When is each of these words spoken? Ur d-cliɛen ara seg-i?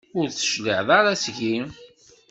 Ur 0.19 0.27
d-cliɛen 0.29 0.89
ara 0.99 1.21
seg-i? 1.23 1.55